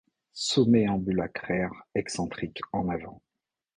[0.33, 3.21] Sommet ambulacraire excentrique en avant.